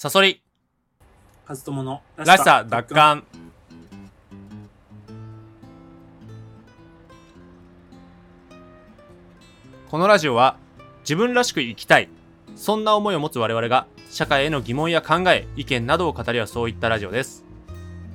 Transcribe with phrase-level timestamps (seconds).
[0.00, 0.40] サソリ。
[1.44, 3.22] カズトモのらしさ奪還。
[9.90, 10.56] このラジオは
[11.00, 12.08] 自分らしく生きたい。
[12.56, 17.44] そんな思いを持つ我々が社会への疑問や考え意見などを語り合うそういったラジオです。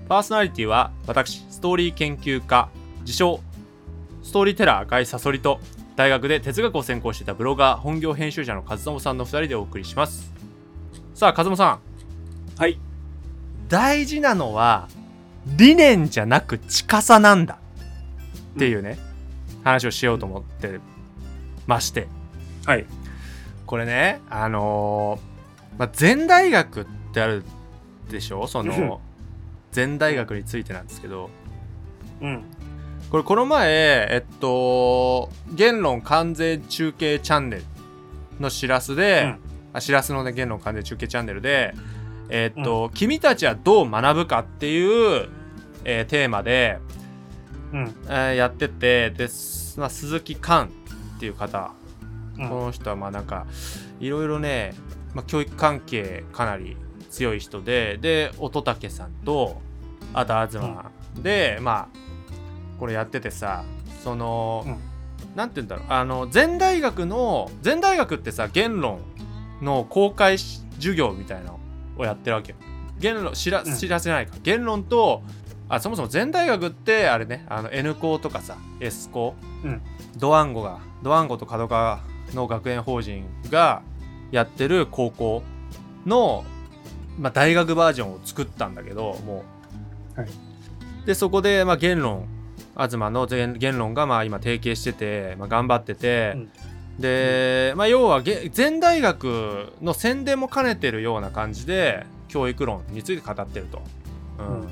[0.09, 2.67] パーソナリティは私ストーリー研究家
[3.01, 3.41] 自称
[4.23, 5.59] ストーリーテラー赤いサソリと
[5.95, 10.34] 大学で哲学を専攻していたブロガー本業編集者の和友さんの2人でお送りします
[11.15, 11.79] さあ和友さん。
[12.59, 12.77] はい。
[13.69, 14.89] 大事なのは
[15.45, 17.57] 理念じゃなく近さなんだ
[18.55, 18.99] っていうね、
[19.63, 20.81] 話をしようと思って
[21.67, 22.09] まして。
[22.65, 22.85] はい。
[23.65, 27.45] これねあのーまあ、前大学ってある
[28.09, 28.45] でしょ？
[28.47, 28.99] その
[29.73, 31.29] 前大学についてなんですけど。
[32.19, 32.43] うん。
[33.09, 33.71] これこの前
[34.11, 37.63] えっと言論関税中継チャンネル
[38.41, 39.29] のしらすで、うん。
[39.29, 39.37] あ
[39.81, 41.73] しらすのね言論関税中継チャンネルで
[42.29, 45.29] えっと、君たちはどう学ぶかっていう、
[45.83, 46.79] えーテーマで、
[47.71, 47.95] うん。
[48.07, 50.69] えーやっててです、まあ、鈴木寛
[51.17, 51.71] っていう方、
[52.37, 52.49] うん。
[52.49, 53.45] この人はまあなんか
[53.99, 54.73] いろいろね、
[55.13, 56.77] まあ、教育関係かなり
[57.11, 59.61] 強い人でで乙武さんと
[60.13, 60.63] あと東
[61.21, 63.63] で、まあこれやっててさ
[64.03, 64.77] その、うん。
[65.35, 69.01] なんて言うんだろうあの前大学の前大学ってさ言論
[69.61, 71.59] の公開し授業みたいなの
[71.97, 72.57] をやってるわけよ。
[72.99, 73.75] 言論知らうん。
[73.75, 75.21] 知らせないか、言論と
[75.67, 79.81] あそもそも前大学ってあれねあの N 校とかさ S 校、うん。
[80.17, 82.01] ドワンゴがドワンゴと角川
[82.33, 83.81] の学園法人が
[84.31, 85.43] やってる高校
[86.05, 86.43] の、
[87.17, 89.43] まあ、大学バージョンを作ったんだけども
[90.15, 90.29] う、はい。
[91.05, 92.27] でそこで、まあ、言論
[92.75, 96.51] 東の言言論がまあ今提携してて、まあ、頑張ってて、うん
[96.99, 103.81] で、まあ、要はげ前大学の宣伝も兼ねてるような感じで教育論について語ってると。
[104.39, 104.61] うん。
[104.61, 104.67] うん。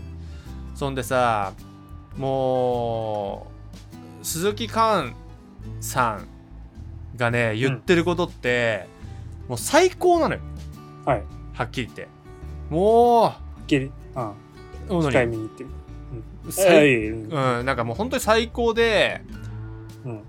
[0.76, 1.54] そんでさ
[2.18, 3.48] も
[4.22, 5.16] う鈴木寛
[5.82, 6.28] さん
[7.18, 8.88] がね言ってることって、
[9.48, 10.42] もう最高なのよ。
[11.06, 11.24] はい。
[11.54, 12.08] はっきり言って。
[12.70, 13.34] も
[13.68, 14.34] ゲリあ
[14.90, 15.70] うもう控えめに言ってる。
[17.30, 17.60] うん。
[17.60, 19.22] うん、なんかもう本当に最高で、
[20.06, 20.24] うん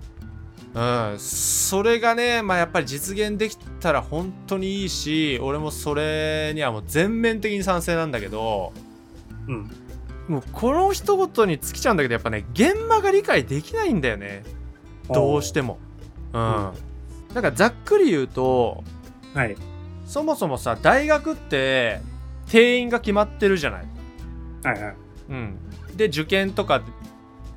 [0.75, 8.73] うん、それがね、まあ、やっぱり実現できたら本当にいいし俺もそれにはもう全面的に賛成なんだけど
[9.47, 9.71] うん。
[10.27, 14.43] もうこの一言に尽きちゃうんだけどやっぱね現場が理解できないんだよね。
[15.09, 15.77] どうしても。
[16.33, 16.73] うん、なん
[17.35, 18.83] かざっくり言うと
[19.33, 19.55] はい。
[20.05, 22.01] そもそもさ大学って
[22.49, 23.85] 定員が決まってるじゃない。
[24.63, 24.95] はいはい。
[25.29, 25.57] うん、
[25.95, 26.81] で受験とか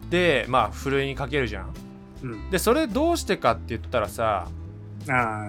[0.09, 1.88] でまあふるいにかけるじゃん。
[2.23, 2.51] うん。
[2.51, 4.49] でそれどうしてかって言ったらさ
[5.09, 5.45] あ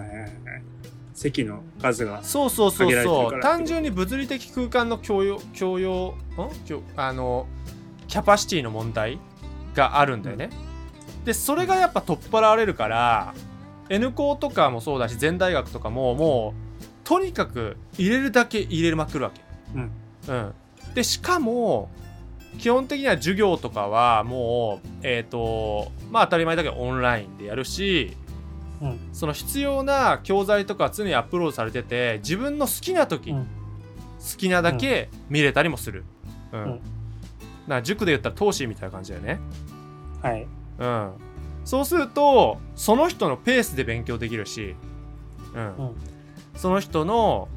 [1.13, 3.41] 席の数がそうそうそうそう。
[3.41, 6.67] 単純に物理的空間の共用共用ん？
[6.67, 7.47] 共あの
[8.07, 9.19] キャパシティの問題
[9.75, 10.49] があるんだよね。
[11.25, 13.33] でそれがやっぱ取っ払われるから
[13.89, 19.41] N 校とかもそうだし全大学とかももうとにかく入れるだけ入れまくるわけ。
[19.75, 19.91] うん。
[20.27, 20.53] うん、
[20.93, 21.89] でしかも
[22.57, 28.17] 基本的には授業とかはもうえっ、とまあ当たり前だけどオンラインでやるし
[28.81, 28.99] うん。
[29.13, 33.47] その必要な教材とかは常にアップロードされてて自分の好きな時、うん。
[34.19, 36.03] 好きなだけ見れたりもする。
[36.51, 36.63] うん。
[36.63, 36.67] うん。
[36.67, 36.81] だか
[37.67, 39.39] ら塾で言ったら投資みたいな感じだよね。
[40.21, 40.47] はい。
[40.79, 41.11] うん、
[41.65, 44.75] そうするとその人のペースで勉強できるし、
[45.53, 45.75] うん。
[45.77, 45.95] うん。
[46.55, 47.47] その人の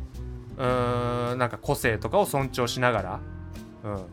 [0.56, 3.20] うーんなんか個性とかを尊重しながら、
[3.84, 4.06] うん、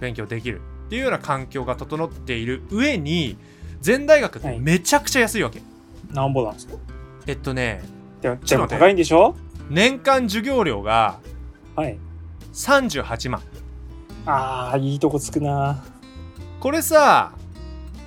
[0.00, 0.60] 勉強できる。
[0.86, 3.36] っていうような環境が整っている上に
[3.80, 5.60] 全大学ってめちゃくちゃ安いわけ、
[6.12, 6.74] なんぼなんですか？
[7.26, 7.82] えっとね
[8.20, 9.34] でもでも高いんでしょ？
[9.68, 11.18] 年間授業料が
[11.74, 11.98] はい。
[12.52, 13.42] 38万。
[14.26, 15.84] ああいいとこつくな。
[16.60, 17.32] これさ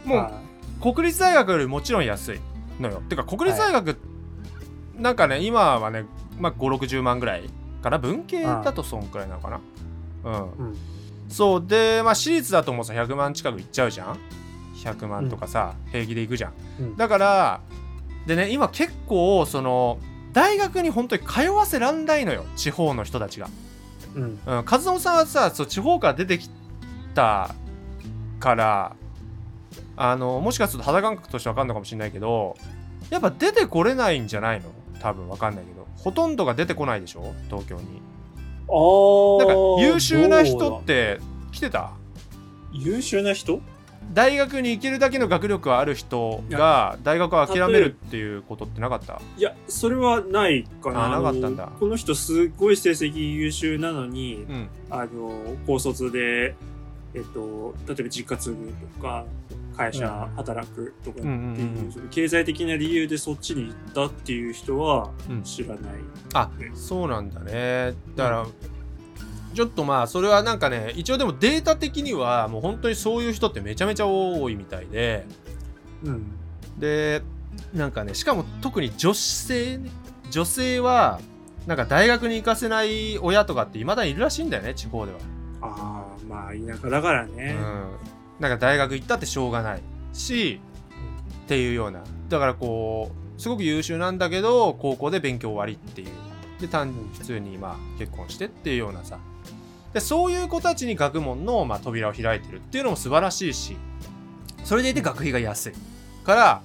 [0.06, 0.42] もうあ
[0.82, 2.40] 国立大学よりもちろん安い
[2.80, 3.02] のよ。
[3.10, 3.98] てか国立大学、
[4.98, 6.06] なんかね今はね、
[6.40, 7.50] まあ、560万ぐらい
[7.84, 7.98] かな？
[7.98, 9.60] 文系だとそんくらいなのかな？
[10.24, 10.34] うん。
[10.34, 10.78] ーうん
[11.30, 14.18] そうでまあ私立だともうさ100万近くいっちゃうじゃん
[14.76, 16.54] ？100万とかさ、平気でいくじゃん。
[16.80, 16.98] うん。
[16.98, 17.62] だから
[18.26, 20.00] でね今結構その
[20.34, 23.50] 大学に本当に通わせらんないのよ地方の人たちが。
[24.16, 24.24] うん。
[24.24, 26.50] うん、和夫さんはさそう地方から出てき
[27.14, 27.54] た
[28.40, 28.96] から
[29.98, 32.56] あのもしかすると肌感覚として分かんのかもしれないけど
[33.10, 34.70] やっぱ出てこれないんじゃないの？
[35.02, 35.86] 多分分かんないけど。
[35.98, 37.34] ほとんどが出てこないでしょ？
[37.50, 38.02] 東京に
[38.70, 41.20] なんか優秀な人って
[41.52, 41.92] 来てた？
[42.72, 43.62] 優秀な人？
[44.14, 49.22] 大学に行けるだけの学力はある人が大学を諦めるっていうことってなかった？
[49.38, 51.06] いや、それはないかな。
[51.06, 51.68] あなかったんだ。
[51.68, 54.70] のこの人すごい成績優秀なのに、うん。
[54.90, 55.32] あの、
[55.68, 56.56] 高卒で、
[57.14, 59.26] えっと、例えば実家継ぐとか、
[59.76, 65.44] 会社働くとかっていう、うんうん経済的な理由でそっちに行ったっていう人はうん。
[65.44, 65.80] 知らない。
[66.34, 67.94] あねそうなんだね。
[68.16, 68.48] だから、
[69.54, 75.26] ちょっとまあそれはなんかね一応でもデータ的にはもう本当にそういう人ってめちゃめちゃ多いみたいで。
[76.04, 76.32] うん。
[76.78, 77.22] で
[77.74, 79.90] なんかねしかも特に女性ね
[80.30, 81.20] 女性は
[81.68, 85.39] なんか大学に行かせない親とかっていまだにいるらしいんだよね地方では、ああ、
[86.30, 87.58] まあ、田舎だからね。
[87.60, 87.88] うん、
[88.40, 89.82] なんか大学行ったってしょうがない
[90.14, 90.62] し
[91.46, 92.04] っていうような。
[92.30, 96.08] だからこうすごく優秀なんだけど高校で勉強終わりっていう。
[96.62, 99.18] で単普通にまあ結婚してっていうようなさ。
[99.94, 103.76] でそういう子たちに学問の、まあ、扉を開いてるっていうのも素晴らしいし
[104.64, 105.74] それでいて学費が安い。
[106.24, 106.62] から、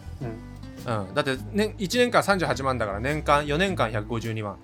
[0.87, 1.15] うん。
[1.15, 4.57] だって、ね、1年間38万だから年間4年間152万。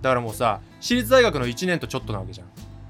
[0.00, 2.46] だからもうさ私立大学の1年とちょっとなわけじゃん、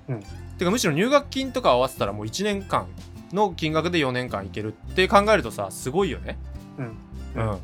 [0.08, 0.22] うん
[0.58, 2.86] てかむしろ入学金とか合わせたらもう1年間
[3.32, 6.38] の金額で4年間いけるって考えるとさすごいよね。
[6.78, 6.96] うん。
[7.34, 7.58] うん、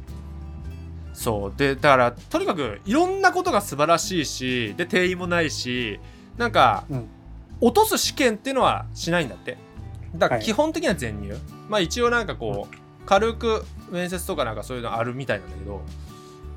[1.13, 1.55] そう。
[1.57, 6.01] でだからとにかくいろんなことが素晴らしいしで定員もないし
[6.37, 7.09] なんか、うん。
[7.61, 9.57] 落とす試験っていうのはしないんだって。
[10.17, 10.45] だからはい。
[10.45, 11.37] 基本的には全入、
[11.69, 15.83] まあ一応なんかこう軽く面接とかなんかそういうのあるみたいなんだけど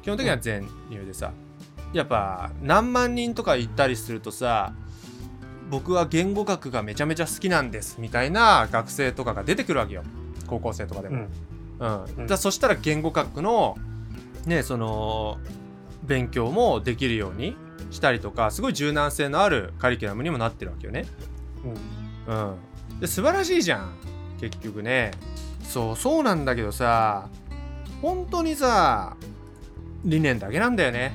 [0.02, 1.32] 基本的には全入でさ
[1.94, 4.74] やっぱ何万人とか行ったりするとさ
[5.70, 10.04] 僕は言語学がめちゃめちゃ好きなんですみたいな学生とかが出てくるわけよ
[10.48, 11.16] 高校生とかでも。
[11.80, 12.04] うん。
[12.18, 13.76] うんそしたら言語学の
[14.46, 15.38] ねその
[16.04, 17.56] 勉強もできるように
[17.92, 21.06] したりとかすごい柔軟性のあるカリキュラムにもなってるわけよね。
[22.28, 22.34] うん。
[22.34, 23.94] うん、で素晴らしいじゃん
[24.40, 25.12] 結局ね
[25.64, 27.30] そうそうなんだけどさ
[28.02, 29.16] 本当にさ
[30.04, 31.14] 理念だけなんだよね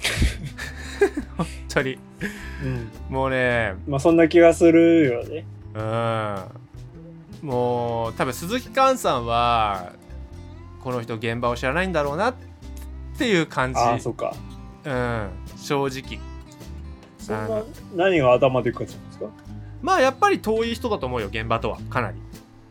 [1.36, 1.98] 本当に。
[2.62, 2.90] うん。
[3.10, 3.74] もうね。
[3.86, 5.44] まあ、そんな気がするよね。
[5.74, 7.48] うん。
[7.48, 9.92] もう多分鈴木寛さんは
[10.82, 12.34] この人現場を知らないんだろうなっ
[13.18, 13.78] ていう感じ。
[13.78, 14.34] ああ、そっか。
[14.84, 16.18] うん、正直。
[17.18, 17.62] そんな
[17.94, 19.26] 何が頭でっかちなんですか？
[19.82, 21.78] まあやっぱり遠い人だと思うよ現場とは。
[21.90, 22.16] かなり。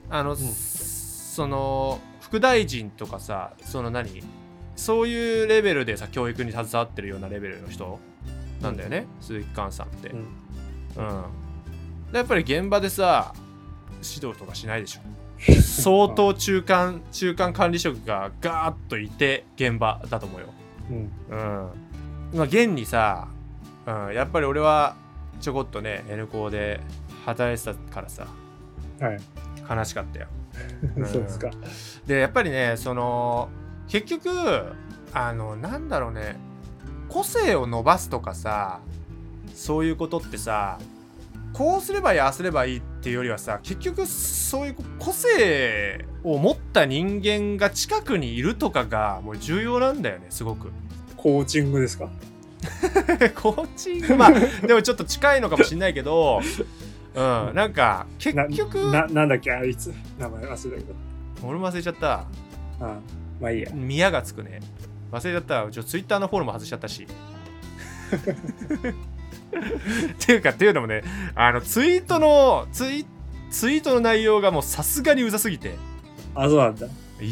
[0.10, 0.38] あの、ん。
[0.38, 4.24] その副大臣とかさその何？
[4.76, 8.00] そういうレベルでさ教育に携わってるようなレベルの人
[8.66, 10.18] なんだよね、鈴木寛さんって、うん。
[10.18, 12.12] うん。
[12.12, 13.34] でやっぱり現場でさ
[14.02, 15.02] 指導とかしないでしょ。
[15.62, 20.48] 相当中間中間管理職がガーッといて現場だと思うよ。
[20.90, 21.12] うん。
[21.30, 22.38] うん。
[22.38, 23.28] まあ現にさ、
[23.86, 24.96] うん、やっぱり俺は
[25.42, 26.80] ちょこっとね N 校で
[27.26, 28.28] 働いてたからさ
[29.00, 29.20] はい。
[29.70, 30.28] 悲しかったよ。
[30.96, 31.06] うん。
[31.06, 31.52] そうですか。
[32.08, 33.50] でやっぱりねその
[33.88, 34.30] 結局
[35.14, 36.38] あのなんだろうね
[37.10, 38.80] 個性を伸ばすとかさ
[39.54, 40.78] そういうことってさ
[41.54, 50.72] こうすればいいああすればいいっていうよりはさ結局そういう個性を持った人間が近くにいるとかがもう重要なんだよねすごく。
[51.16, 52.10] コーチングですか？
[53.36, 54.16] コーチング？
[54.16, 54.32] まあ
[54.68, 56.42] でもちょっと近いのかもしんないけど、
[57.16, 59.94] うん、なんか結な局な、なんだっけあいつ？
[60.20, 60.96] 名前忘れたけど。
[61.44, 62.26] 俺も忘れちゃった
[62.82, 63.00] あ
[63.40, 63.72] まあいいや。
[63.74, 64.60] 宮がつくね
[65.12, 65.72] 忘れちゃった。
[65.72, 67.08] ちょツイッターのフォローも外しちゃったし。
[69.56, 71.04] っていうかっていうのもね
[71.34, 73.06] あのツイートのツイ
[73.50, 75.76] ツイートの内容がもうさすがにうざすぎて。
[76.36, 76.88] あ、そうなんだ。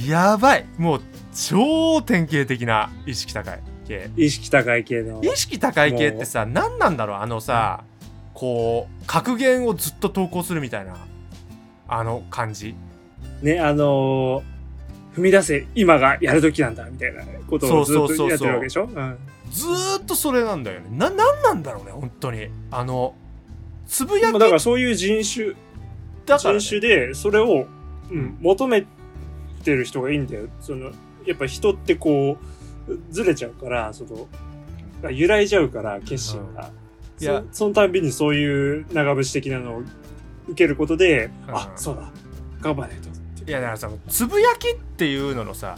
[0.08, 0.66] やばい。
[0.78, 1.02] もう
[1.34, 4.10] 超典型的な意識高い系。
[4.16, 5.22] 意識高い系の。
[5.22, 7.18] 意識高い系ってさ何なんだろう。
[7.18, 7.84] あのさ
[8.34, 10.96] こう格言をずっと投稿するみたいな
[11.88, 12.76] あの感じ。
[13.42, 14.53] ね、あのー
[15.16, 18.86] 踏み出せ、今がやるときなんだ、みたいなことをずっとやってるわけでしょ？
[18.86, 19.18] うん。
[19.52, 20.88] ずーっとそれなんだよね。
[20.92, 22.48] ななんなんだろうね本当に。
[22.72, 23.14] あの
[23.86, 24.32] つぶやき。
[24.32, 25.54] まあだからそういう人種、
[26.26, 27.68] だから、ね、人種で、それを、
[28.10, 28.86] うん、求め
[29.64, 30.48] てる人がいいんだよ。
[30.62, 30.92] その、
[31.26, 32.38] やっぱ人ってこ
[32.88, 36.72] う、ずれちゃうから、その、揺らいじゃうから、決心が。
[37.20, 37.44] いや。
[37.52, 39.84] そそのたんびにそういう長渕的なのを
[40.48, 41.56] 受けることで、うん。
[41.56, 42.10] あ、そうだ、
[42.62, 43.10] 頑張れと。
[43.46, 45.78] いやだからさつぶやきっていうののさ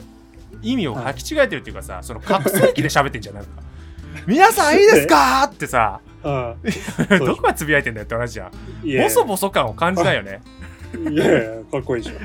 [0.61, 3.49] 意味を履き違えてるっていうかさ、その拡声器で喋ってんじゃんなんか。
[4.27, 5.99] 皆さんいいですかってさ。
[6.23, 6.55] あ
[7.19, 8.51] どこがつぶやいてんだよって話じゃん。
[9.03, 10.41] ボソボソ感を感じないよね。
[11.11, 11.39] いやいや、
[11.71, 12.15] かっこいいじゃん。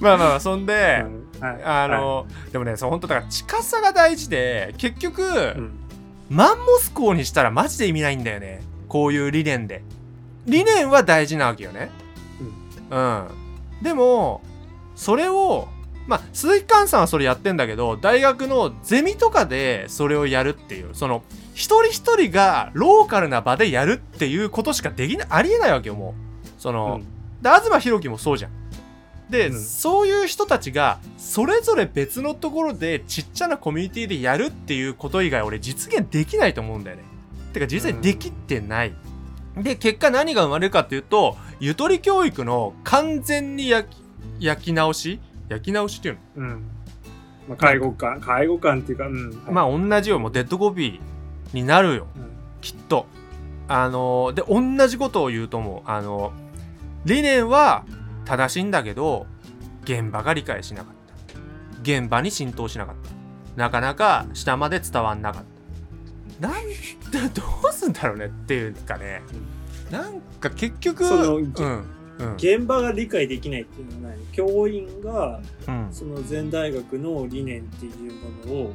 [0.00, 1.04] まあまあまあそんで、
[1.38, 1.46] うん。
[1.46, 1.62] はい。
[1.62, 5.72] あの、でもねそう本当だから近さが大事で結局、うん。
[6.30, 8.62] マンモス校にしたらマジで意味ないんだよね。
[8.88, 9.82] こういう理念で。
[10.46, 11.90] 理念は大事なわけよね、
[12.90, 13.28] うん。
[13.82, 14.42] でも
[14.94, 15.68] それを
[16.06, 21.22] まあ鈴木寛さんはそれやってんだけど大学のゼミとかでそれをやるっていうその
[21.54, 26.30] 一人一人がローカルな場でやるっていうことしかできないありえないわけよもう。
[26.58, 27.00] その、
[27.40, 28.50] で東博樹もそうじゃん。
[29.30, 29.60] で、うん。
[29.60, 37.04] そういう人たちがそれぞれ別のところでちっちゃなコミュニティでやるっていうこと以外俺実現できないと思うんだよね。
[37.52, 38.94] てか実際できてない、
[39.56, 44.00] で結果何が生まれるかっていうとゆとり教育の完全に焼き
[44.44, 45.20] 焼き直し？
[45.48, 46.20] 焼き直しっていうの？
[46.36, 46.64] うん。
[47.48, 49.30] まあ、介護官、介護官っていうか、うん。
[49.50, 50.18] まあ同じよ。
[50.18, 52.06] もうデッドコピーになるよ。
[52.16, 52.30] うん。
[52.60, 53.06] きっと。
[53.68, 55.90] あので同じことを言うと思う。
[55.90, 56.32] あの
[57.04, 57.84] 理念は
[58.24, 59.26] 正しいんだけど
[59.82, 61.40] 現場が理解しなかった。
[61.82, 63.10] 現場に浸透しなかった。
[63.56, 65.49] なかなか下まで伝わんなかった
[66.40, 66.74] なんで
[67.34, 69.22] どうすんだろうねっていうかね。
[69.90, 71.52] なんか結局そのうん
[72.18, 72.34] うん。
[72.36, 75.88] 現場が理解できないっていうのは何教員がうん。
[75.92, 78.74] その前大学の理念っていうものを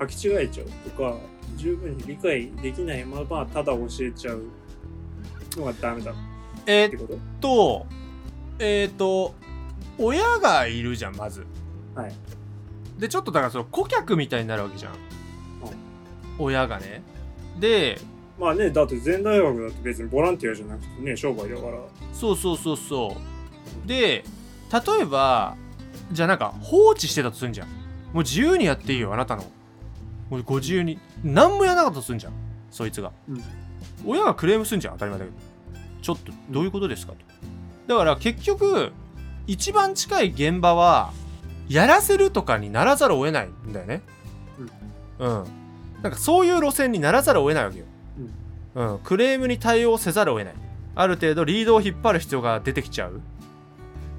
[0.00, 1.16] 履き違えちゃうとか
[1.56, 4.42] 十分に理解できないままただ教えちゃう
[5.56, 6.14] のがダメだっ
[6.66, 7.16] えーてこと？
[7.40, 7.86] と
[8.58, 9.34] えっ、と
[9.98, 11.46] 親がいるじゃんまず。
[11.94, 12.12] はい。
[12.98, 14.92] でちょっとだからその顧客みたいになるわけじゃん、
[16.38, 17.02] 親がね。
[17.58, 17.98] で
[18.38, 21.78] まあねだって前大学だって別にボランティアじゃなくてね商売だから。
[22.12, 23.16] そうそうそうそ
[23.84, 23.88] う。
[23.88, 24.24] で
[24.72, 25.56] 例えば
[26.12, 27.68] じゃあなんか放置してたとすんじゃん。
[27.68, 27.74] も
[28.14, 29.44] う自由にやっていいよあなたの。
[30.30, 30.98] もうご自由に。
[31.24, 32.32] 何もやらなかったとすんじゃん
[32.70, 33.42] そいつが、うん。
[34.04, 35.36] 親がクレームすんじゃん当たり前だけど。
[36.02, 37.12] ちょっとどういうことですか？
[37.12, 37.18] と。
[37.86, 38.92] だから結局
[39.46, 41.12] 一番近い現場は
[41.68, 44.02] やらせるとかにならざるを得ないんだよね。
[45.18, 45.44] うん、
[46.06, 47.84] なんかそういう路線にならざるを得ないわけよ、
[48.76, 50.54] うん、クレームに対応せざるを得ない。
[50.94, 53.20] ある程度リードを引っ張る必要が出てきちゃう。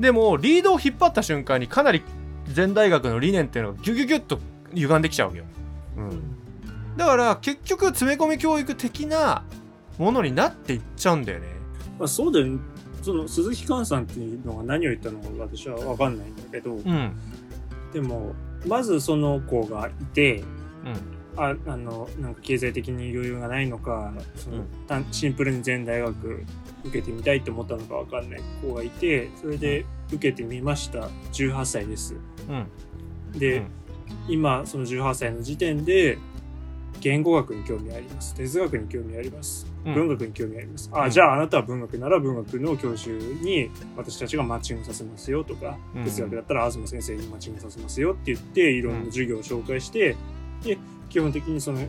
[0.02, 2.04] でもリードを引っ張った瞬間にかなり
[2.46, 4.40] 全大学の理念っていうのがギュギュギュッと
[4.74, 5.46] 歪んできちゃうわけよ、
[5.96, 9.46] うん、だから結局詰め込み教育的な
[9.98, 11.48] ものになっていっちゃうんだよね。
[11.98, 12.60] まあそうだよね。
[13.02, 17.16] その鈴木寛さんっていうのが何を言ったのか私は分かんないんだけど、うん。
[17.94, 18.34] でも
[18.68, 20.40] まずその子がいて。
[20.40, 20.44] う
[20.90, 24.66] んああのなんか経済的に余裕がないのかその、うん。
[24.88, 26.44] 単シンプルに全大学
[26.84, 31.10] 受けてみたいって思ったのか分かんない子がいてそれで受けてみました。
[31.34, 32.16] 18歳です。
[32.50, 33.40] うん。
[33.40, 33.68] で、うん。
[34.28, 36.18] 今その18歳の時点で
[37.00, 38.34] 言語学に興味あります。
[38.34, 39.68] 哲学に興味あります。
[39.86, 39.94] うん。
[39.94, 41.12] 文学に興味あります、あうん。
[41.12, 46.04] じゃああなたは文学なら文学の教授に私たちがマッチングさせますよとか、うん。
[46.04, 50.16] 哲学だったら東先生にマッチングさせますよって言っていろんな授業を紹介して、
[50.64, 50.78] で
[51.10, 51.80] 基本的にその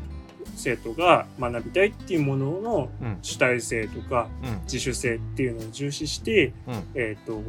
[0.56, 3.18] 生徒が学びたいっていうもののうん。
[3.22, 4.60] 主体性とかうん。
[4.64, 6.82] 自主性っていうのを重視して、うん。
[6.94, 7.40] えっ、と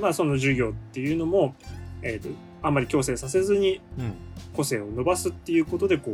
[0.00, 1.54] まあその授業っていうのも、
[2.02, 2.28] えー、と
[2.62, 4.14] あんまり強制させずにうん。
[4.54, 6.12] 個性を伸ばすっていうことでこう、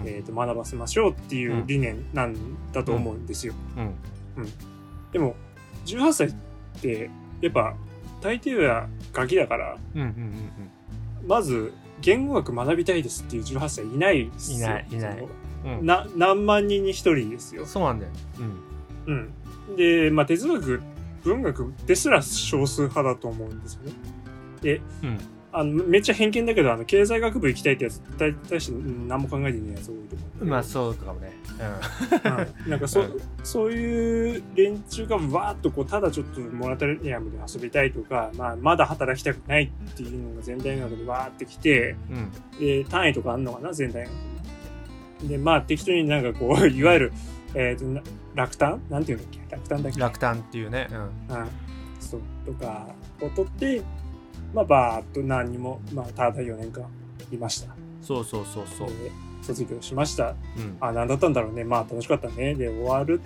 [0.00, 0.06] うん。
[0.06, 2.34] えー、と学ばせましょうっていう理念なん
[2.72, 3.54] だと思うんですよ。
[3.76, 3.94] うん。
[5.12, 5.36] でも
[5.86, 6.34] 18歳っ
[6.80, 7.10] て
[7.40, 7.74] やっぱ
[8.20, 10.06] 大抵はガキだからうんうん
[11.22, 11.28] うん。
[11.28, 14.58] まず言語学学びたいですっていう18歳いないですよ。
[14.58, 15.18] いないいない。
[15.64, 15.86] うんうん。
[15.86, 17.66] な何万人に一人ですよ。
[17.66, 18.12] そうなんだよ。
[19.06, 19.32] うん。
[19.68, 20.82] うん、で、まあ、哲学
[21.24, 23.92] 文学ですら少数派だと思うんですよね。
[24.62, 25.18] でうん
[25.58, 30.44] あのめっちゃ偏見だけどあの経済学部行きたいってやつ対対してうん何も考えてねえやつ多いと思う。
[30.44, 31.32] まあそうかもね。
[32.66, 32.70] うん。
[32.70, 42.32] なんかそ,、うんそういう連中がわーっとこうただちょっとモラトリアムで遊びたいとか、まあ、まだ働きたくないっていうのが全大学でわーってきてうん。
[42.60, 43.72] で単位とかあんのかな？
[43.72, 44.12] 全大学
[45.22, 47.12] にでまあ適当になんかこう いわゆる、
[47.54, 48.02] えーとな
[48.34, 48.82] 落胆？
[48.90, 49.56] なんていうんだっけ？
[49.56, 50.00] 落胆だっけ？
[50.00, 50.88] 落胆っていうね。
[50.90, 50.98] うん。
[50.98, 51.02] う
[51.40, 51.46] ん、
[51.98, 52.20] そう。
[52.44, 52.86] とか
[53.22, 53.82] を取って
[54.56, 56.86] まあバーっと何にも、まあ、ただ4年間
[57.30, 57.74] いました。
[58.00, 60.30] そうそうそうそうで卒業しました。
[60.30, 61.62] うんあ、なんだったんだろうね。
[61.62, 62.54] まあ楽しかったね。
[62.54, 63.20] で終わる。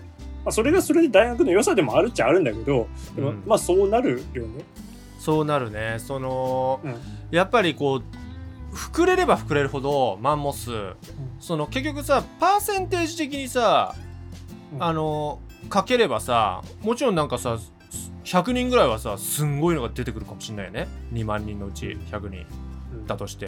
[0.45, 4.65] まあそれがそれで大学の良さでもあるっちゃあるんだけど、でも、うんまあそうなるよね。
[5.21, 6.95] そうなるねそのうん。
[7.31, 8.03] やっぱりこ
[8.73, 10.71] う膨れれば膨れるほどマンモス
[11.39, 13.95] その結局さパーセンテージ的にさ、
[14.75, 17.59] うんあのかければさもちろんなんかさ
[18.31, 20.87] 100人ぐらいはさすんごいのが出てくるかもしんないよね。
[21.13, 22.47] 2万人のうち100人。
[22.93, 23.07] うん。
[23.07, 23.47] だとして。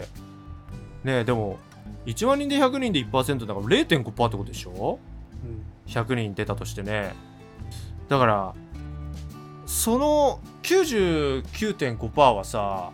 [1.05, 1.57] ねえでも
[2.05, 4.99] 1万人で100人で1%だから0.5%ってことでしょ？
[5.45, 5.63] うん。
[5.89, 7.15] 100人出たとしてね。
[8.09, 8.53] だから
[9.65, 12.91] その99.5%はさ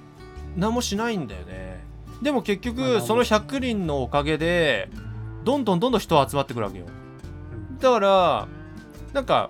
[0.55, 1.84] 何もしないんだよね。
[2.22, 4.89] でも結局その100人のおかげで
[5.43, 6.86] どんどんどんどん人集まってくるわけよ。
[7.72, 7.79] うん。
[7.79, 8.48] だから
[9.12, 9.50] なんか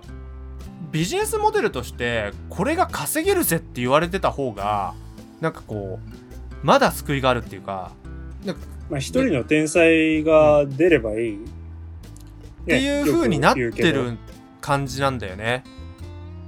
[0.90, 4.94] ビジネスモデルとしてこれが稼げるぜって言われてた方が
[5.40, 6.20] なんかこう
[6.66, 7.92] まだ救いがあるっていうか。
[8.90, 11.44] まあ一人の天才が出ればいい。
[11.44, 14.18] っていう風になってる
[14.60, 15.64] 感じなんだよね。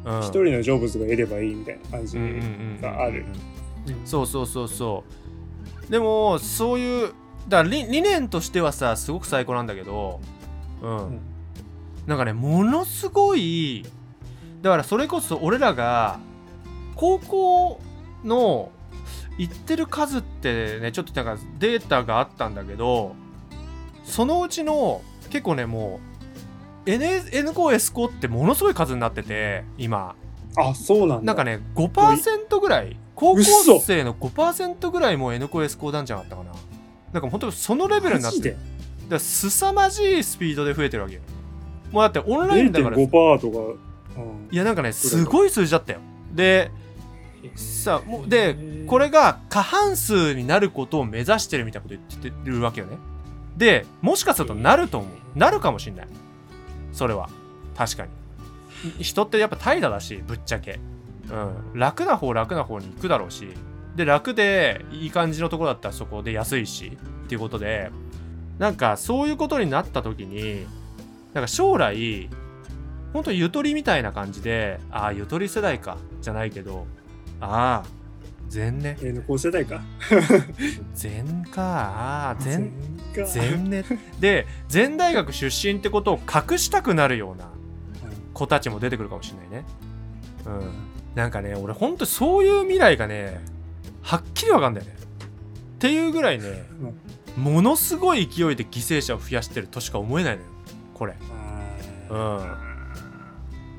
[0.05, 2.19] うん、一人の成仏がいればいいみたいな感じ
[2.81, 3.25] がある。
[4.05, 5.05] そうそうそうそ
[5.89, 5.91] う。
[5.91, 7.13] でもそういう
[7.49, 10.21] だから理理念としてはさすごく最高なんだけど
[10.83, 11.21] うん、ん。
[12.07, 13.87] なんかねものすごい
[14.63, 16.21] だからそれこそ俺らが
[16.95, 17.81] 高校
[18.25, 18.71] の
[19.37, 23.17] 行ってる数ってねちょっとなんかデータがあったんだけど
[24.05, 26.01] そのうちの結構ねも
[26.87, 30.17] う N, N 校 S 校ってものすごい数になってて今。
[30.57, 31.25] あ、そうなんだ。
[31.25, 32.97] なんかね5%ぐらい。
[33.15, 36.53] 高校生の5%ぐらいもう N 校 S 校なんじゃなかったかな。
[37.13, 38.51] なんか本当にそのレベルになってるマジで？
[38.51, 38.65] だか
[39.11, 41.21] ら凄まじいスピードで増えてるわけよ。
[41.93, 43.01] もうだってオンラインだから。
[43.01, 43.92] い0.5%とか。
[44.17, 44.57] うん。
[44.57, 46.01] やなんかねすごい数字だったよ。
[46.33, 46.71] で
[47.57, 52.97] さもうでこれが過半数になることを目指してるみたいなこと言ってるわけよね。
[53.57, 55.39] でもしかするとなると思う。
[55.39, 56.09] なるかもしんない。
[56.93, 57.29] それは。
[57.77, 58.11] 確かに。
[59.03, 60.81] 人ってやっぱ怠惰だしぶっちゃけ、
[61.31, 63.49] うん、楽な方楽な方に行くだろうし。
[63.97, 67.91] で楽でいい感じのところだったらそこで安いしっていうことで
[68.59, 70.67] なんかそういうことになった時に
[71.35, 72.31] なんか将来
[73.13, 76.87] 本当ゆとりみたいな感じでああゆとり世代かじゃないけど
[77.41, 78.03] ああ
[78.49, 78.99] 全ね。
[79.01, 79.81] N 校世代か。
[80.93, 82.71] 全かああ全
[83.15, 83.31] 全か。
[83.31, 83.85] 全ね。
[84.21, 87.51] で全大学出身ってことを隠したくなるような
[88.35, 89.65] 子たちも出てくるかもしれないね。
[90.45, 90.71] うん。
[91.15, 93.41] なんかね俺ほんとそういう未来がね
[94.03, 94.97] はっきりわかんだよね。
[94.97, 96.65] っていうぐらいね
[97.39, 100.49] ものすごい勢いで犠牲者を増やしてるとしか思えないのよ。
[100.93, 101.15] これ。
[101.31, 102.19] あうん。
[102.19, 102.72] ー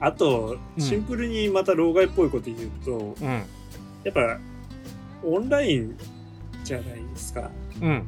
[0.03, 3.43] あと、うんシンプルにまた老害っぽいこと言うと、うん
[4.03, 4.37] やっぱ、
[5.23, 5.97] オンライン
[6.63, 7.49] じゃないですか。
[7.81, 8.03] うん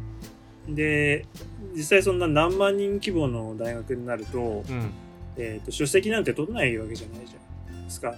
[0.67, 1.25] で、
[1.73, 4.91] 実際そんな何万人規模の大学になると、うん
[5.37, 8.15] えっ、と、出席なんて取らないわけじゃないじゃないですか。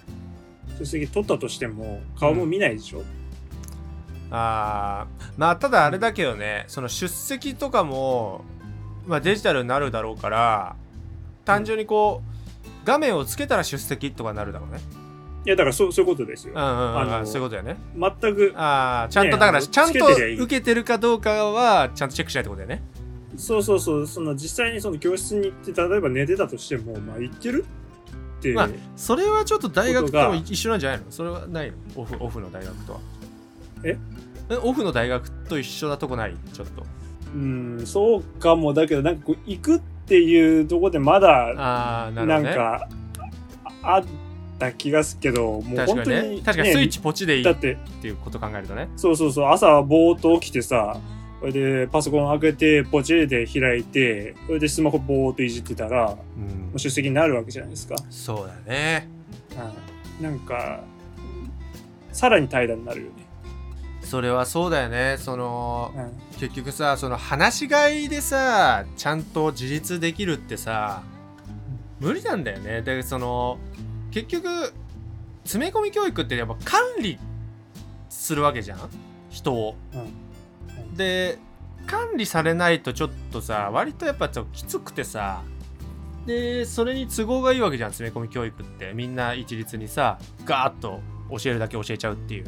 [0.80, 3.04] 出席取ったとしても、顔も見ないでしょ。
[4.30, 8.44] あーまあただあれだけどねその出席とかも、
[9.06, 10.76] まあ、デジタルになるだろうから
[11.46, 12.37] 単純にこう
[12.88, 14.80] 画面をつけたら出席とかなるだろうね。
[15.46, 16.54] いや、だからそうそういうことですよ。
[16.56, 16.62] うん。
[16.62, 17.78] うんうんあのそういうことだよね。
[17.94, 22.82] 全く、ああちゃんとだからねちゃんと受けてるかどうかはちゃんとチェックしないってことだよね。
[23.36, 27.66] そうそうそう、その実際にその教室に行って、例えば寝てたとしても、まあ行ってる
[28.40, 31.06] って、まあそれはちょっと大学とも一緒なんじゃないの？
[31.10, 31.78] それはないの？
[32.02, 33.00] オフオフの大学とは？
[33.84, 33.98] え？
[34.64, 36.36] オフの大学と一緒なとこない？
[36.54, 36.86] ちょっと。
[37.36, 41.54] うん、そうかも、だけど、なんかこう、行くっていうところでまだ、
[42.14, 42.88] なんか、
[43.84, 44.04] ああっ
[44.60, 46.42] た気がするけど、もう本当に、ね。
[46.44, 48.90] 確かにスイッチポチでいいっだって、ていうこと考えるとね。
[48.96, 51.00] そうそうそう、朝ぼーっと起きてさ、
[51.40, 56.72] それでパソコン開けて、ポチで開いて、それでスマホぼーっといじってたら、もうん。
[56.74, 57.96] う出席になるわけじゃないですか。
[58.10, 59.08] そうだね。
[60.20, 60.82] うん、なんか、
[62.12, 63.27] さらに怠惰になるよね。
[64.10, 65.18] それはそうだよね。
[65.20, 66.12] そのうん。
[66.40, 71.04] 結局さその話し飼いでさちゃんと自立できるってさ
[72.00, 72.82] 無理なんだよね。
[72.82, 73.58] でその
[74.12, 74.48] 結局
[75.44, 77.20] 詰め込み教育ってやっぱ管理
[78.10, 78.80] するわけじゃん？
[79.30, 79.76] 人を。
[80.96, 81.38] で
[81.86, 85.44] 管理されないとちょっとさ割とやっぱちょっときつくてさ
[86.26, 88.94] でそれに都合がいいわけじゃん詰め込み教育って。
[88.94, 92.48] みんな一律にさガーッと教えるだけ教えちゃうっていう。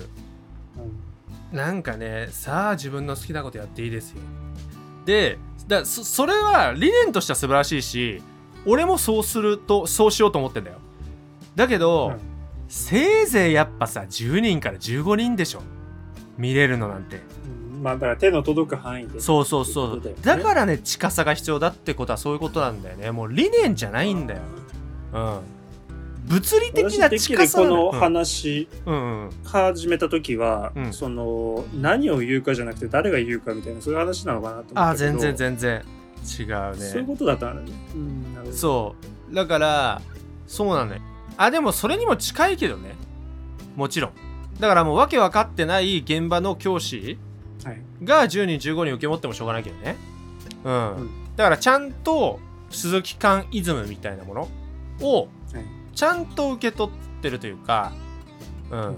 [0.77, 1.08] うん
[1.51, 4.21] なんかねさあ自分の好きなことやっていいですよ。
[5.05, 8.21] でだそそれは理念としては素晴らしいし
[8.65, 10.77] 俺もそうするとそうしようと思ってんだよ。
[11.55, 12.29] だけど、うん
[12.71, 15.61] せいぜいやっぱさ10人から15人でしょ。
[16.37, 17.19] 見れるのなんて。
[17.73, 19.19] うんまあだから手の届く範囲で。
[19.19, 20.01] そうそうそう。
[20.21, 23.09] だからね近さが必要だってことはそういうことなんだよね。
[23.09, 24.41] もう理念じゃないんだよ。
[25.13, 25.39] うん
[26.29, 27.99] 物理的な近さにこのうん。
[27.99, 29.29] 話うんうん。
[29.43, 30.93] 始めた時は、うん。
[30.93, 34.81] その何を言うかじゃなくて誰が言うかみたいなそういう話なのかなと思ったけど。
[34.81, 35.83] あ全然全然。
[36.39, 36.85] 違うね。
[36.85, 37.61] そういうことだったんだ。
[37.63, 38.57] ね、うん、なるほど。
[38.57, 38.95] そ
[39.31, 39.35] う。
[39.35, 40.01] だから
[40.47, 41.01] そうなのよ。
[41.37, 42.95] あでもそれにも近いけどね。
[43.75, 44.11] もちろん。
[44.59, 47.17] だからもう訳分かってない現場の教師
[47.63, 47.81] はい。
[48.03, 49.95] が10人15人受け持ってもしょうがないけどね。
[50.63, 51.09] うん、うん。
[51.35, 52.39] だからちゃんと
[52.69, 54.47] 鈴木館イズムみたいなもの
[55.01, 55.27] をはい
[55.99, 57.91] ちゃんと受け取ってるというか
[58.71, 58.97] うん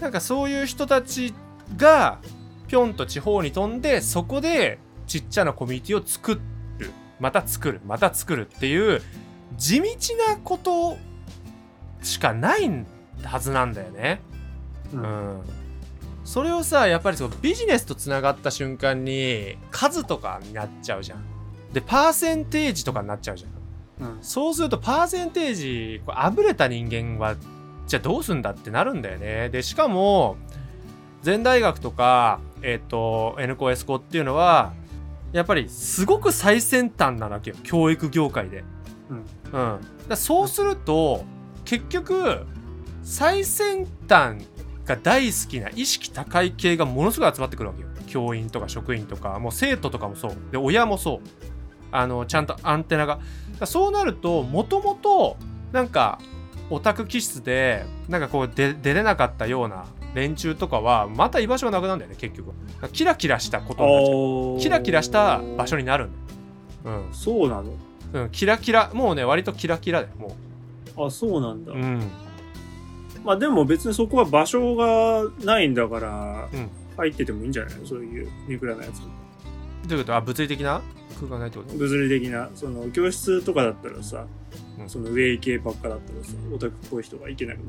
[0.00, 1.34] なんかそういう人たち
[1.76, 2.18] が
[2.66, 6.40] ぴょんと地方に飛んでそこでちっちゃなコミュニティを作
[6.78, 9.02] るまた作るまた作るっていう
[9.58, 9.86] 地道
[10.28, 10.96] なこと
[12.02, 12.86] しかない
[13.22, 14.22] はずなんだよね。
[14.94, 15.40] ううんん。
[16.24, 21.24] それをさやっぱりそのビジネスとつながった瞬間に数とかになっちゃうじゃん。
[21.74, 23.59] でパーセンテージとかになっちゃうじゃん。
[24.00, 24.18] うん。
[24.22, 27.36] そうするとパーセンテージあぶれた人間は
[27.86, 29.48] じゃあどうすんだってなるんだよね。
[29.50, 30.36] でしかも
[31.22, 34.72] 全大学とか、えっと N コ S コっていうのは
[35.32, 37.56] やっぱりすごく最先端なわけよ。
[37.62, 38.64] 教育業界で。
[39.10, 39.80] うん。
[40.10, 41.24] うん、そうすると
[41.64, 42.46] 結局
[43.02, 44.44] 最先端
[44.84, 47.88] が大好きな意識高い系がものすごい集まってくるわけよ。
[48.06, 50.32] 教員とか職員とかもう生徒とかもそう。
[50.50, 51.18] で親もそう。
[51.92, 53.20] あのちゃんとアンテナが
[53.60, 55.36] だそうなるともともと
[55.70, 56.18] なんか
[56.70, 62.52] オタク気質でなんかこうで出れなかったような連中とかはまた居場所がなくなるんだよね結局。
[62.92, 64.14] キラキラしたことになっちゃ
[64.56, 64.60] う。
[64.60, 66.10] キラキラした場所になるん
[66.84, 67.70] だよ、そうなの？
[68.14, 70.34] うんうん、キラキラもうね割とキラキラだよも
[71.06, 72.10] あそうなんだ、ううん。
[73.24, 76.70] まあでも別にそこは場所がないんだからうん。
[76.96, 77.86] 入っててもいいんじゃないの？
[77.86, 79.00] そういうニクラなやつ
[79.86, 80.14] どういうこと？
[80.16, 80.80] あ物理的な
[81.18, 81.74] 空間ないってこと？
[81.74, 84.26] 物理的なその教室とかだったらさ、
[84.78, 84.88] うん。
[84.88, 87.68] その上系ばっかだったらさオタクっぽい人がいけなくなる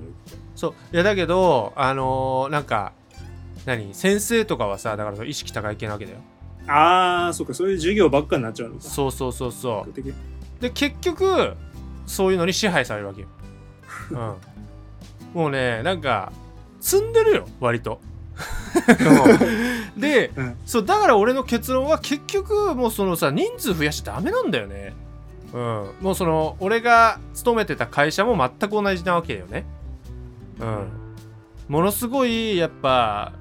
[0.56, 0.74] そう。
[0.93, 2.93] いやだけどあのーなんか
[3.65, 3.93] 何？
[3.93, 6.17] 先生とかはさだから意識高い系なわけだよ。
[6.67, 8.82] ああそっかそういう授業ばっかになっちゃうのか。
[8.82, 10.08] そうそうそうそ的。
[10.10, 10.13] う
[10.60, 11.56] で結局
[12.06, 13.28] そういうのに支配されるわけよ、
[14.12, 14.17] うん、
[15.41, 16.32] もうねなんか
[16.80, 18.00] 積んでるよ割と
[19.97, 20.58] で、うん。
[20.65, 24.93] そうだから俺の結論は結局もうそのさ人数増やしちゃダメなんだよね。
[25.54, 25.89] うん。
[26.01, 29.65] もうその俺が勤めてた会社も全く同じなわけよね。
[30.60, 30.88] うん。
[31.67, 33.34] ものすごいやっぱ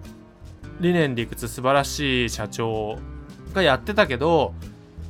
[0.80, 2.98] 理念理屈素晴らしい社長
[3.52, 4.54] がやってたけど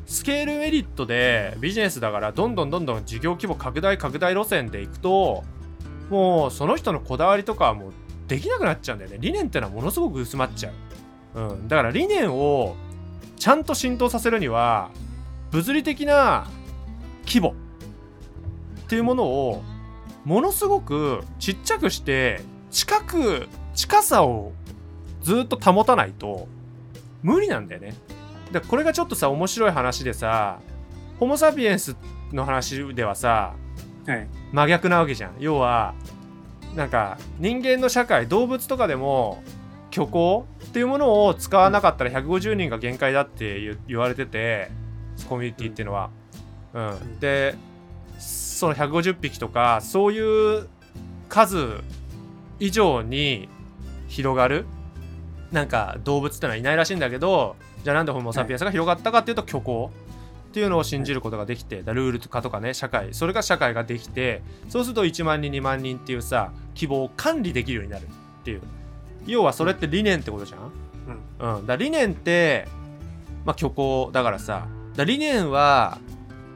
[0.07, 5.44] スケールメリットでビジネスだからどんどんどんどん事業規模拡大拡大路線でいくと
[6.09, 7.92] もうその人のこだわりとかはもう
[8.26, 9.18] できなくなっちゃうんだよね。
[9.20, 10.72] 理念ってのはものすごく薄まっちゃう、
[11.34, 12.76] うん、だから理念を
[13.36, 14.90] ちゃんと浸透させるには
[15.50, 16.48] 物理的な
[17.26, 17.54] 規模
[18.84, 19.62] っていうものを
[20.24, 24.52] ものすごくちっちゃくして近く近さを
[25.22, 26.48] ずっと保たないと
[27.22, 27.94] 無理なんだよね。
[28.52, 30.60] でこれがちょっとさ面白い話でさ
[31.18, 31.96] ホモ・サピエンス
[32.32, 33.54] の話ではさ
[34.06, 34.28] はい。
[34.52, 35.36] 真逆なわけじゃん。
[35.38, 35.94] 要は
[36.74, 39.42] なんか人間の社会動物とかでも
[39.90, 44.70] 虚構っていうものを使わなかったら150人が限界だって言言われてて
[45.29, 46.11] コミュニティっていうのは。
[46.72, 47.57] うん、で
[48.18, 50.68] その150匹とかそういう
[51.29, 51.81] 数
[52.61, 53.48] 以上に
[54.07, 54.66] 広がる
[55.50, 59.90] なんか動物ってのはいないらしいんだけどじゃあなんでホモ・サピエンスが広がったかっていうと虚構
[60.50, 68.62] っていうのを信じることができてだルール化とかね社会それが社会ができてそうすると1万人2万人っていうさ希望を管理できるようになるっていう
[69.30, 72.68] 要はそれって理念ってことじゃん、うん、だから理念って
[73.44, 74.66] まあ虚構だからさ。
[74.96, 75.98] だ理念は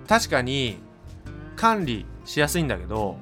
[0.09, 0.79] 確かに
[1.57, 3.17] 管理しやすいんだけど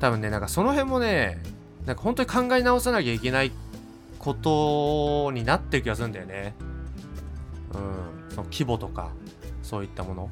[0.00, 1.42] 多分ねなんかその辺もね
[1.86, 3.52] なんか本当に考え直さなきゃいけない
[4.18, 6.54] ことになってる気がするんだよね。
[7.74, 8.30] うん。
[8.30, 9.10] その規模とか
[9.62, 10.30] そういったもの。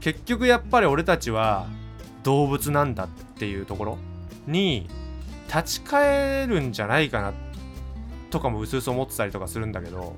[0.00, 1.66] 結局やっぱり俺たちは
[2.22, 3.98] 動物なんだっていうところ
[4.46, 4.88] に
[5.46, 7.32] 立ち返るんじゃないかな
[8.30, 10.14] とかもうすうす思ってたりとかするんだけど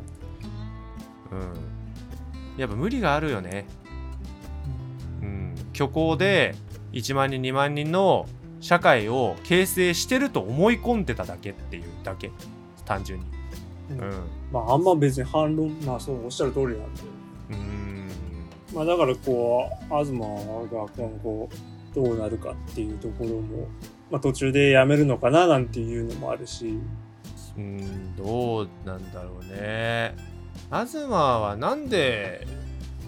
[1.32, 2.60] うん。
[2.60, 3.66] やっぱ無理があるよね。
[5.22, 5.54] うん。
[5.72, 6.54] 虚構で
[6.92, 8.26] 1万人2万人の
[8.60, 12.30] 社会を形成してると思い込んでただけっていうだけ
[12.84, 13.26] 単純に。
[13.92, 14.12] うんうん。
[14.52, 17.02] まああんま別に反論まあそうおっしゃる通りなんで。
[17.50, 18.08] うん。
[18.74, 21.48] まあだからこう東が今後
[21.94, 23.68] どうなるかっていうところも、
[24.10, 26.78] まあ、途中でやめるのかななんていうのもあるし
[27.56, 30.16] うんどうなんだろうね。
[30.70, 32.46] 東はなんで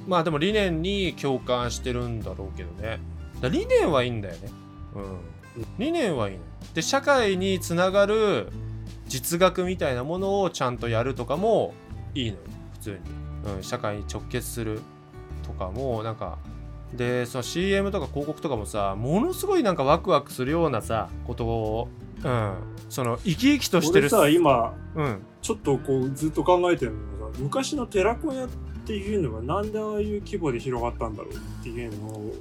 [0.06, 3.00] まあでも理念に共感してるんだろうけどね。
[3.40, 4.50] だ理念はいいんだよね。
[4.94, 5.66] うん。
[5.78, 6.42] 理念はいいの
[6.74, 8.48] で社会につながる
[9.06, 11.74] 実学みたいなものをちゃんとやるとかも
[12.14, 12.42] いいのよ。
[12.72, 12.96] 普通に、
[13.56, 14.80] うん、社会に直結する
[15.42, 16.38] とかもなんか
[16.92, 21.88] でその CM とか広告とかもさものすごいなんかワクワクするようなさことを
[22.22, 22.54] うん。
[22.88, 24.02] その生き生きとしてる。
[24.02, 25.18] 俺さ今うん。
[25.42, 28.48] ちょっとこうずっと考えてるのがさ昔の寺子屋っ
[28.86, 32.34] ていうのがなんでああいう規模で広がったんだろうっていうのを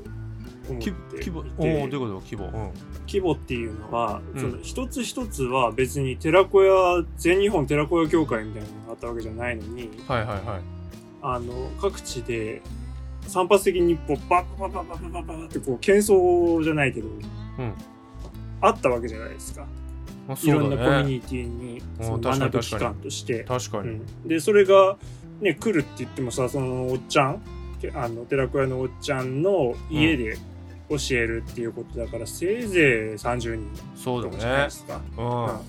[0.69, 1.31] 思ってきいて。
[1.31, 2.21] 規模おおどういうこと？
[2.21, 2.45] 規模。
[2.45, 2.71] うん。
[3.07, 4.39] 規模っていうのは、うん。
[4.39, 10.61] その一つ一つは別に寺子屋全日本寺子屋協会みたいなのがあったわけじゃないのにはいはいはい。
[11.21, 12.61] あの各地で
[13.27, 17.73] 散発的にこうバッバッバッバッバッバッバッってこう喧騒じゃないけど、うん
[18.63, 19.67] あったわけじゃないですか。
[20.29, 23.43] あいろんなコミュテニティにうんその学ぶ期間として。
[23.43, 24.97] 確かに、うん、で、それが、
[25.41, 27.41] ね、来るって言ってもさ、そのおっちゃん、
[27.81, 30.37] けあの、寺子屋のおっちゃんの家で
[30.89, 32.83] 教えるっていうことだから、せいぜい
[33.15, 35.01] 30人そうだとかじゃないねですか。
[35.17, 35.55] うん、うん。
[35.55, 35.59] っ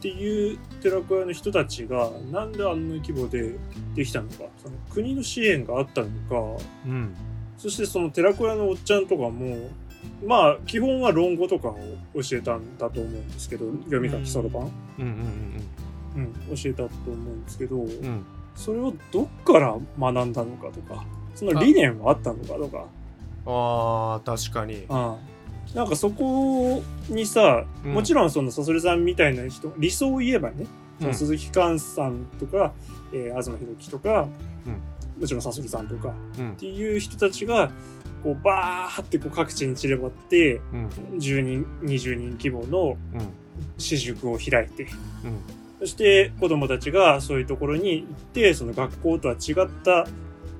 [0.00, 3.56] ていう寺子屋の人たちがなんであんな規模で
[3.94, 4.44] できたのか。
[4.62, 6.06] その国の支援があったの
[6.56, 6.62] か。
[6.86, 7.14] うん。
[7.58, 9.68] そしてその寺子屋のおっちゃんとかも
[10.26, 11.76] まあ基本は論語とかを
[12.14, 14.70] 教えたんだと思うんですけど読み書きそろばん、うん
[16.16, 17.84] うんうん、教えたと思うんですけど、
[18.54, 22.84] それをどっから学んだのかとかその理念はあったのかとか。
[23.44, 24.84] あー確かに。
[24.88, 25.16] うん。
[25.74, 27.94] なんかそこにさ、うん。
[27.94, 30.66] もちろんそのさそれさんみたいな人理想を言えばね、
[31.12, 32.72] 鈴木寛さんとか、
[33.12, 34.28] えー東博樹とか、
[34.66, 35.20] うん。
[35.20, 36.56] もちろんさそりさんとかっうん。
[36.56, 37.70] ていう人たちが
[38.22, 40.86] こうバーってこう各地に散らばってうん。
[41.18, 43.28] 10人20人規模のうん。
[43.78, 44.90] 私塾を開いてうん。
[45.80, 49.54] そして子供たちがそういうところに行ってその学校とは違っ
[49.84, 50.06] た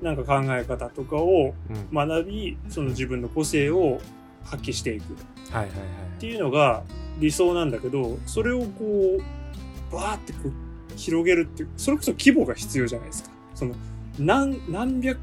[0.01, 2.07] なんか考え方とかをうん。
[2.09, 3.99] 学びその自分の個性を
[4.43, 5.15] 発揮していく。
[5.51, 5.79] はいはいはい。
[6.17, 6.83] っていうのが
[7.19, 10.51] 理想なんだけどそれをこうバーってこう
[10.95, 13.29] 広げるっていうそれこそ規模が必要じゃないですか。
[13.55, 13.75] その
[14.19, 15.17] 何何百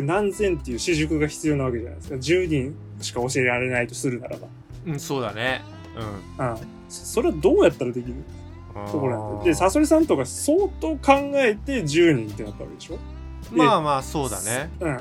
[0.00, 2.14] 何千っていう私塾が必要なわけじゃないですか。
[2.14, 4.48] 10人しか教えられないとするならば、
[4.86, 5.62] うんそうだね。
[6.38, 6.46] うん。
[6.46, 6.56] うん、
[6.88, 8.14] そそれはどうやったらできる？
[8.90, 9.44] ところなんだよ。
[9.44, 12.98] でサソリさんとか相当考えて10人ってなったわけでしょ？
[13.50, 14.70] まあまあそうだね。
[14.80, 14.92] うん。
[14.92, 15.00] うん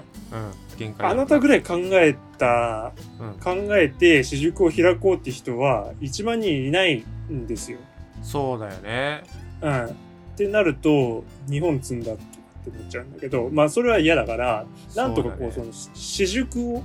[0.78, 3.34] 限界あなたぐらい考えたうん。
[3.68, 7.78] 考えて私塾を開こうって人は1万人いないんですよ
[8.24, 9.24] そうだよね
[9.62, 9.86] うん。
[9.86, 9.90] っ
[10.36, 12.24] てなると、日本積んだって
[12.70, 16.84] 思っちゃうんだけど、まあそれは嫌だから、なんとかこう、その、私塾を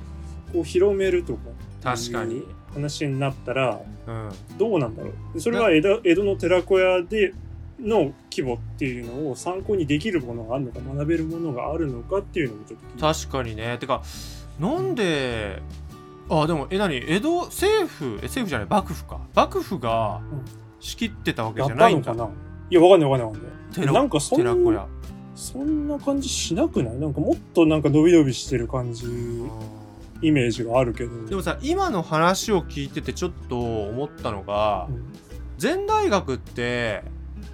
[0.52, 1.40] こう広めるとか、
[1.82, 2.42] 確かに。
[2.74, 4.30] 話になったら、うん。
[4.58, 5.12] どうなんだろう。
[5.34, 7.32] でそれは江戸江戸の寺子屋で
[7.80, 13.78] の規模っていうのを参考にできるものがあるのか、学べるものがあるのかっていうのもちょっと確かにね。
[13.78, 14.02] てか
[14.60, 15.62] なんで
[16.28, 16.96] あでもえ何？
[16.96, 18.18] 江戸政府？
[18.20, 19.20] え政府じゃない幕府か。
[19.34, 20.44] 幕府がうん。
[20.80, 22.12] 仕切ってたわけじゃないんだ。
[22.12, 22.36] たのかな？
[22.68, 23.74] いや、わかんないわかんないわかんない。
[23.74, 24.86] 寺なんかそん寺子屋
[25.36, 26.96] そんな感じしなくない？
[26.98, 29.06] なんかもっとなんか伸び伸びしてる感じ、
[30.22, 31.26] イメージがあるけど。
[31.26, 35.04] でもさ今の話を聞いててちょっと思ったのがうん。
[35.58, 37.02] 全大学って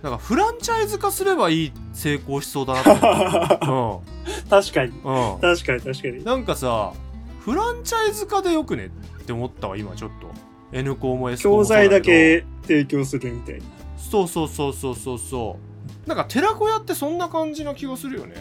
[0.03, 4.03] なんかフランチャイズ化すればいい成功しそうだなと
[4.51, 4.93] 確かに。
[5.05, 5.51] 思って、うん。
[5.51, 6.25] うん、確かに確かに。
[6.25, 6.93] なんかさ
[7.41, 10.29] フランチャイズ化でよくねって思ったわ今ちょっと。
[10.77, 11.91] N 校も S 校教もそうだけど。
[11.91, 13.65] 材だけ提供するみたいな。
[13.97, 15.72] そうそうそうそうそうそう
[16.07, 18.35] なんか寺子屋ってそんな感じの気がするよね。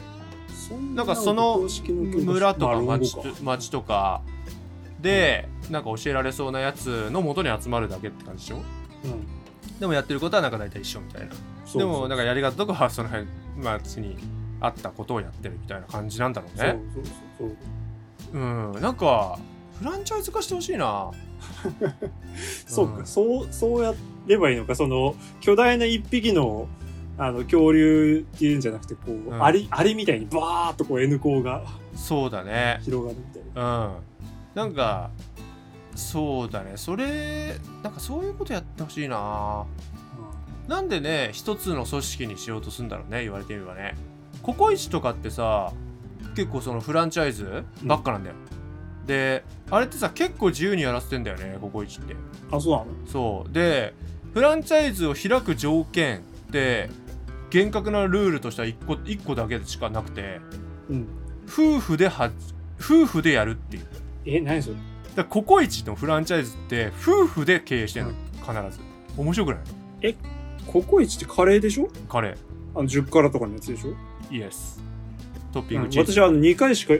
[0.95, 1.67] なんかその
[2.23, 4.21] 村とか町と町とか。
[5.01, 8.57] でなんか教えられそうなやつの元に集まるだけって感じでしょ？
[9.05, 9.79] うん。
[9.79, 11.33] でもやってることはなんか大体一緒みたいな。
[11.73, 13.27] でもなんかやり方とかはその辺
[13.57, 14.15] 町に
[14.59, 17.57] あったことをやってるみたいな感じなんだろうそうねそうそう
[18.31, 18.39] そう。
[18.39, 18.81] うん。
[18.81, 19.39] なんか
[19.79, 21.09] フランチャイズ化してほしいな。
[22.67, 23.95] そうか、うんそうそうや
[24.27, 24.75] ればいいのか。
[24.75, 26.67] その巨大な一匹の
[27.23, 29.43] あの恐竜っていうんじゃなくてこう、うん。
[29.43, 32.79] アリアリみたいにバーッとこう N 光がそうだね。
[32.81, 33.85] 広がるみたいな。
[33.85, 33.93] うん。
[34.55, 35.11] なんか
[35.93, 36.71] そうだね。
[36.77, 39.65] それなんかそういうことやってほしいな。
[40.67, 43.95] なんでね一つの組織にしようとするんだろうね言われてみればね。
[44.41, 45.71] ココイチとかってさ
[46.35, 48.35] 結構そのフランチャイズばっかなんだよ、
[49.05, 52.15] であれってさ結構自由にやらせてんだよねココイチって。
[52.51, 52.85] あそうなの？
[53.05, 53.53] そう。
[53.53, 53.93] で
[54.33, 56.89] フランチャイズを開く条件って
[57.51, 60.39] 厳格なルールとしては1個 ,1 個だけしかなくて
[60.89, 61.07] うん。
[61.47, 62.31] 夫婦では
[62.79, 63.85] 夫婦でやるっていう。
[64.25, 64.75] え、何それ？
[65.15, 68.79] だココイチのフランチャイズって夫婦で経営してんの、必ず。
[69.17, 69.59] 面白くな
[70.07, 70.15] い？
[70.65, 71.89] ココイチってカレーでしょ？
[72.09, 72.37] カレ
[72.73, 74.81] あの10辛とかのやつでしょ、ーイエス
[75.51, 75.83] トッピンうん。
[75.85, 76.93] グチーズ、私はあの2回しか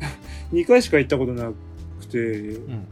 [0.52, 1.50] 2回しか行ったことな
[2.00, 2.86] くて、うん、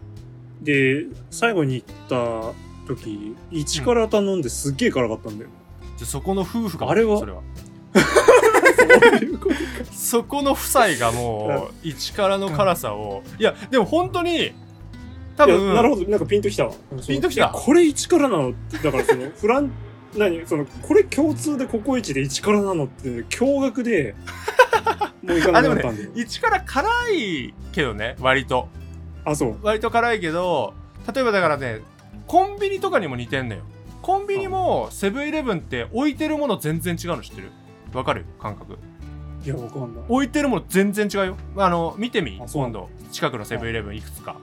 [0.63, 2.53] で最後に行った
[2.87, 5.51] 時1辛頼んですっげえ辛かったんだよ、
[5.97, 7.19] じゃあそこの夫婦があれは？
[7.19, 7.43] それは。
[9.93, 14.53] そこの夫妻がもう一からの辛さを、いやでも本当に
[15.37, 16.09] 多分なるほど。
[16.09, 16.73] なんかピンときたわ。
[17.07, 17.49] ピンときた。
[17.49, 18.53] これ1辛なの？
[18.83, 19.71] だからそのフラン
[20.17, 20.47] 何？
[20.47, 24.15] そのこれ共通でココイチで1辛なのって驚愕で
[25.23, 28.69] もう行かなくなったんだよ 一から辛いけどね割と。
[29.25, 29.59] あそう。
[29.63, 30.75] 割と辛いけど
[31.13, 31.81] 例えばだからね
[32.27, 33.63] コンビニとかにも似てんのよ
[34.07, 37.51] コンビニもセブンイレブンって置いてるもの全然違うの知ってる？
[37.93, 38.25] わかる？
[38.39, 38.79] 感覚。
[39.45, 40.05] いやわかんない。
[40.09, 41.37] 置いてるもの全然違うよ。
[41.57, 42.41] あの見てみ？
[42.53, 42.89] 今度。
[43.11, 44.01] 近くのセブンイレブンい。
[44.01, 44.37] くつか。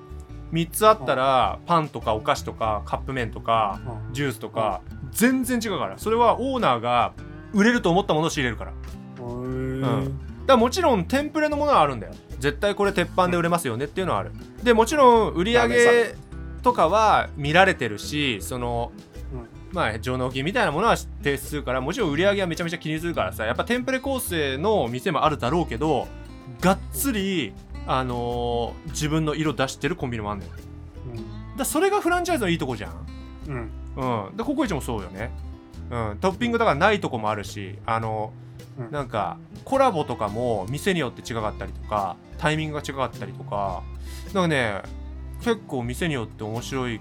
[0.51, 5.97] 3つあったらパンとかお菓子とかカップ麺とかうんジュースとか全然違うから。
[5.97, 7.13] それはオーナーが
[7.53, 8.71] 売れると思ったものを仕入れるから。
[8.71, 10.11] だかへー
[10.45, 12.13] らもちろんテンプレのものはあるんだよ。
[12.37, 13.85] 絶対これ鉄板で売れますよね。
[13.85, 14.33] っていうのはある。
[14.61, 16.15] でもちろん売り上げ
[16.63, 19.12] とかは見られてるしそのうん
[19.73, 26.07] まあ上納金みたいなものは提出するからもちろん売り上げはめちゃめちゃ気にするからさやっぱテンプレ構成の店もあるだろうけど
[26.61, 27.53] がっつり
[27.87, 30.51] あのー自分の色出してるコンビニもあんのよ。
[30.51, 30.63] だか
[31.59, 32.93] らそれがフランチャイズのいいとこじゃん。
[33.47, 33.71] うん。
[33.97, 34.25] うん。
[34.27, 35.31] うんでココイチもそうよね。
[35.89, 36.17] うん。
[36.21, 38.31] トッピングだからないとこもあるしあの、
[38.79, 38.91] うん。
[38.91, 43.83] なんかコラボとかも店によって違かったりとかタイミングが違かったりとか
[44.33, 44.81] なんかね
[45.39, 46.99] 結構店によって面白い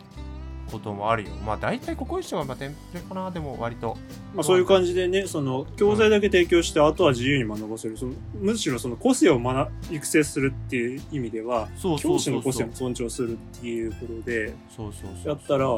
[0.73, 1.31] こともあるよ。
[1.45, 3.97] まあ大体ココイチはまあテンプレかなでも割と。
[4.35, 7.97] まあ、そういう感じでね、その、教材だけ提供して、あとは自由に学ばせる。
[7.97, 11.69] そのむしろその個性を学育成するっていう意味では、
[12.01, 15.69] 教師の個性も尊重するっていうことで、そうそうそうやったら、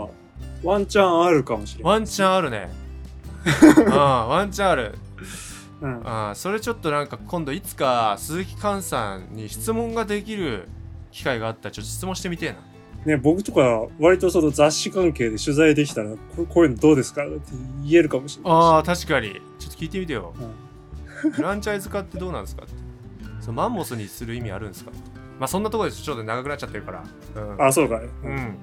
[0.62, 1.92] ワンチャンあるかもしれない。
[1.92, 2.70] ワンチャンあるね。
[3.76, 4.94] うんワンチャンある。
[5.80, 6.00] うん。
[6.04, 10.68] あーそれちょっとなんか今度いつか鈴木寛さんに質問ができる
[11.10, 12.56] 機会があったらちょっと質問してみてえな
[13.04, 17.40] ね、僕とか、割とその雑誌関係で取材できたら、ここういうのどうですかって
[17.84, 18.56] 言えるかもしれないし。
[18.56, 19.40] あー確かに。
[19.58, 20.34] ちょっと聞いてみてよ。
[20.38, 20.54] うん
[21.32, 22.74] フランチャイズ化ってどうなんですかって。
[23.40, 24.90] そのマンモスにする意味あるんですか？
[25.38, 27.04] まあそんなところですちょっと長くなっちゃってるから。
[27.42, 27.62] うん。
[27.62, 27.98] あ、そうか。
[27.98, 28.08] ね。
[28.24, 28.56] うん。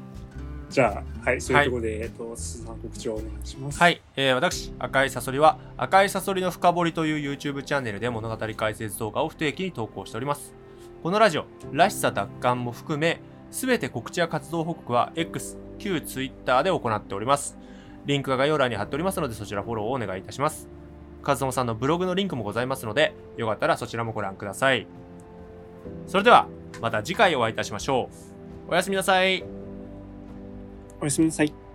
[0.70, 3.80] じゃあ、はい、そういうところで、えっと、鈴さん告知をお願いします。。
[3.80, 3.94] はい。
[3.94, 10.54] い、えー私赤いサソリは赤いサソリの深掘りという YouTube チャンネルで物語解説動画を不定期に投稿しております。
[11.02, 17.58] このラジオらしさ奪還も含めすべて告知や活動報告は X 旧 Twitter で行っております。
[18.06, 20.68] リンクが概要欄に貼っておりますのでそちらフォローをお願いいたします。
[21.22, 24.88] カズモさんのブログのリンクもございますのでよかったらそちらもご覧ください。
[26.08, 26.48] それでは
[26.82, 28.10] また次回お会いいたしましょ
[28.68, 28.72] う。
[28.72, 29.44] おやすみなさい。
[31.00, 31.71] おやすみなさい。